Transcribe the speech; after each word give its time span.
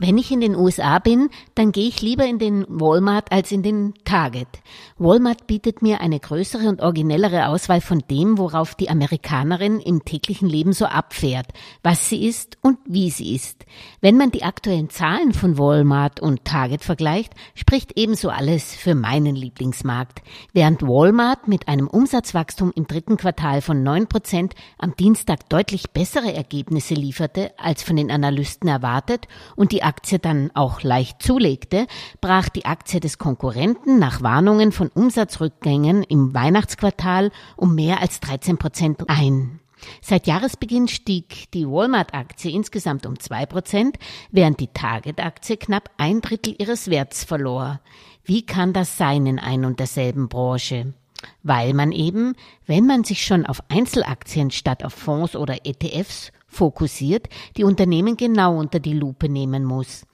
Wenn 0.00 0.18
ich 0.18 0.32
in 0.32 0.40
den 0.40 0.56
USA 0.56 0.98
bin, 0.98 1.30
dann 1.54 1.70
gehe 1.70 1.86
ich 1.86 2.02
lieber 2.02 2.26
in 2.26 2.40
den 2.40 2.66
Walmart 2.68 3.30
als 3.30 3.52
in 3.52 3.62
den 3.62 3.94
Target. 4.04 4.48
Walmart 4.98 5.46
bietet 5.46 5.82
mir 5.82 6.00
eine 6.00 6.18
größere 6.18 6.68
und 6.68 6.80
originellere 6.80 7.46
Auswahl 7.46 7.80
von 7.80 8.02
dem, 8.10 8.36
worauf 8.36 8.74
die 8.74 8.90
Amerikanerin 8.90 9.78
im 9.78 10.04
täglichen 10.04 10.48
Leben 10.48 10.72
so 10.72 10.86
abfährt, 10.86 11.46
was 11.84 12.08
sie 12.08 12.26
ist 12.26 12.58
und 12.60 12.78
wie 12.86 13.08
sie 13.08 13.36
ist. 13.36 13.66
Wenn 14.00 14.16
man 14.16 14.32
die 14.32 14.42
aktuellen 14.42 14.90
Zahlen 14.90 15.32
von 15.32 15.58
Walmart 15.58 16.18
und 16.18 16.44
Target 16.44 16.82
vergleicht, 16.82 17.32
spricht 17.54 17.92
ebenso 17.96 18.30
alles 18.30 18.74
für 18.74 18.96
meinen 18.96 19.36
Lieblingsmarkt. 19.36 20.22
Während 20.52 20.82
Walmart 20.82 21.46
mit 21.46 21.68
einem 21.68 21.86
Umsatzwachstum 21.86 22.72
im 22.74 22.88
dritten 22.88 23.16
Quartal 23.16 23.62
von 23.62 23.84
neun 23.84 24.08
Prozent 24.08 24.54
am 24.76 24.96
Dienstag 24.96 25.48
deutlich 25.48 25.90
bessere 25.90 26.34
Ergebnisse 26.34 26.94
lieferte 26.94 27.52
als 27.58 27.84
von 27.84 27.94
den 27.94 28.10
Analysten 28.10 28.68
erwartet 28.68 29.28
und 29.54 29.70
die 29.70 29.83
Aktie 29.84 30.18
dann 30.18 30.50
auch 30.54 30.82
leicht 30.82 31.22
zulegte, 31.22 31.86
brach 32.20 32.48
die 32.48 32.64
Aktie 32.64 33.00
des 33.00 33.18
Konkurrenten 33.18 33.98
nach 33.98 34.22
Warnungen 34.22 34.72
von 34.72 34.88
Umsatzrückgängen 34.88 36.02
im 36.02 36.34
Weihnachtsquartal 36.34 37.30
um 37.56 37.74
mehr 37.74 38.00
als 38.00 38.20
13 38.20 38.58
Prozent 38.58 39.08
ein. 39.08 39.60
Seit 40.00 40.26
Jahresbeginn 40.26 40.88
stieg 40.88 41.50
die 41.52 41.68
Walmart-Aktie 41.68 42.50
insgesamt 42.50 43.06
um 43.06 43.18
zwei 43.18 43.46
Prozent, 43.46 43.98
während 44.30 44.60
die 44.60 44.68
Target-Aktie 44.68 45.56
knapp 45.56 45.90
ein 45.98 46.20
Drittel 46.20 46.54
ihres 46.58 46.88
Werts 46.88 47.24
verlor. 47.24 47.80
Wie 48.24 48.46
kann 48.46 48.72
das 48.72 48.96
sein 48.96 49.26
in 49.26 49.38
ein 49.38 49.64
und 49.64 49.80
derselben 49.80 50.28
Branche? 50.28 50.94
Weil 51.42 51.74
man 51.74 51.92
eben, 51.92 52.34
wenn 52.66 52.86
man 52.86 53.04
sich 53.04 53.24
schon 53.24 53.46
auf 53.46 53.62
Einzelaktien 53.68 54.50
statt 54.50 54.84
auf 54.84 54.94
Fonds 54.94 55.36
oder 55.36 55.64
ETFs 55.64 56.32
fokussiert, 56.54 57.28
die 57.56 57.64
Unternehmen 57.64 58.16
genau 58.16 58.58
unter 58.58 58.80
die 58.80 58.94
Lupe 58.94 59.28
nehmen 59.28 59.64
muss. 59.64 60.06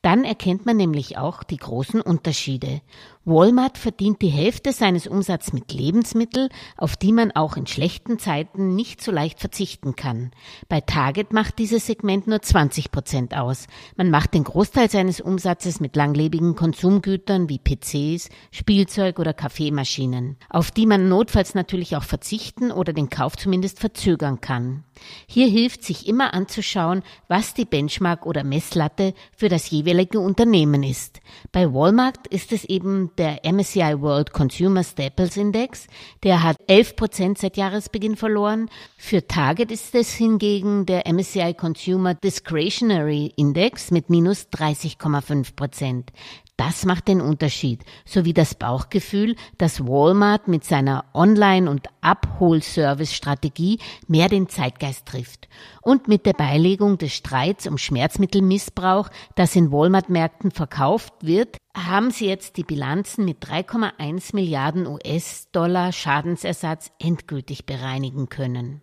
Dann 0.00 0.24
erkennt 0.24 0.64
man 0.64 0.76
nämlich 0.76 1.18
auch 1.18 1.42
die 1.42 1.56
großen 1.58 2.00
Unterschiede. 2.00 2.80
Walmart 3.28 3.76
verdient 3.76 4.22
die 4.22 4.28
Hälfte 4.28 4.72
seines 4.72 5.06
Umsatzes 5.06 5.52
mit 5.52 5.72
Lebensmitteln, 5.72 6.48
auf 6.78 6.96
die 6.96 7.12
man 7.12 7.30
auch 7.32 7.58
in 7.58 7.66
schlechten 7.66 8.18
Zeiten 8.18 8.74
nicht 8.74 9.02
so 9.02 9.12
leicht 9.12 9.38
verzichten 9.38 9.96
kann. 9.96 10.30
Bei 10.68 10.80
Target 10.80 11.34
macht 11.34 11.58
dieses 11.58 11.86
Segment 11.86 12.26
nur 12.26 12.40
20 12.40 12.90
Prozent 12.90 13.36
aus. 13.36 13.66
Man 13.96 14.10
macht 14.10 14.32
den 14.32 14.44
Großteil 14.44 14.90
seines 14.90 15.20
Umsatzes 15.20 15.78
mit 15.78 15.94
langlebigen 15.94 16.56
Konsumgütern 16.56 17.50
wie 17.50 17.58
PCs, 17.58 18.30
Spielzeug 18.50 19.18
oder 19.18 19.34
Kaffeemaschinen, 19.34 20.38
auf 20.48 20.70
die 20.70 20.86
man 20.86 21.10
notfalls 21.10 21.54
natürlich 21.54 21.96
auch 21.96 22.04
verzichten 22.04 22.72
oder 22.72 22.94
den 22.94 23.10
Kauf 23.10 23.36
zumindest 23.36 23.78
verzögern 23.78 24.40
kann. 24.40 24.84
Hier 25.26 25.48
hilft 25.48 25.84
sich 25.84 26.08
immer 26.08 26.34
anzuschauen, 26.34 27.02
was 27.28 27.54
die 27.54 27.66
Benchmark 27.66 28.26
oder 28.26 28.42
Messlatte 28.42 29.14
für 29.36 29.48
das 29.48 29.70
jeweilige 29.70 30.18
Unternehmen 30.18 30.82
ist. 30.82 31.20
Bei 31.52 31.72
Walmart 31.72 32.26
ist 32.28 32.52
es 32.52 32.64
eben 32.64 33.10
der 33.18 33.40
MSCI 33.44 34.00
World 34.00 34.32
Consumer 34.32 34.84
Staples 34.84 35.36
Index, 35.36 35.86
der 36.22 36.42
hat 36.42 36.56
11 36.68 36.96
Prozent 36.96 37.38
seit 37.38 37.56
Jahresbeginn 37.56 38.16
verloren. 38.16 38.70
Für 38.96 39.26
Target 39.26 39.72
ist 39.72 39.94
es 39.94 40.14
hingegen 40.14 40.86
der 40.86 41.06
MSCI 41.12 41.54
Consumer 41.54 42.14
Discretionary 42.14 43.32
Index 43.36 43.90
mit 43.90 44.08
minus 44.08 44.46
30,5 44.52 45.56
Prozent. 45.56 46.12
Das 46.58 46.84
macht 46.84 47.06
den 47.06 47.20
Unterschied, 47.20 47.84
sowie 48.04 48.32
das 48.32 48.56
Bauchgefühl, 48.56 49.36
dass 49.58 49.86
Walmart 49.86 50.48
mit 50.48 50.64
seiner 50.64 51.04
Online- 51.14 51.70
und 51.70 51.86
Abholservice-Strategie 52.00 53.78
mehr 54.08 54.28
den 54.28 54.48
Zeitgeist 54.48 55.06
trifft. 55.06 55.48
Und 55.82 56.08
mit 56.08 56.26
der 56.26 56.32
Beilegung 56.32 56.98
des 56.98 57.14
Streits 57.14 57.68
um 57.68 57.78
Schmerzmittelmissbrauch, 57.78 59.08
das 59.36 59.54
in 59.54 59.70
Walmart-Märkten 59.70 60.50
verkauft 60.50 61.12
wird, 61.20 61.58
haben 61.86 62.10
sie 62.10 62.26
jetzt 62.26 62.56
die 62.56 62.64
Bilanzen 62.64 63.24
mit 63.24 63.44
3,1 63.44 64.34
Milliarden 64.34 64.86
US-Dollar 64.86 65.92
Schadensersatz 65.92 66.90
endgültig 66.98 67.66
bereinigen 67.66 68.28
können. 68.28 68.82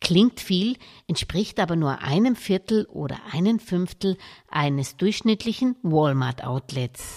Klingt 0.00 0.40
viel, 0.40 0.76
entspricht 1.08 1.58
aber 1.58 1.74
nur 1.74 2.02
einem 2.02 2.36
Viertel 2.36 2.86
oder 2.86 3.16
einem 3.32 3.58
Fünftel 3.58 4.16
eines 4.48 4.96
durchschnittlichen 4.96 5.76
Walmart-Outlets. 5.82 7.16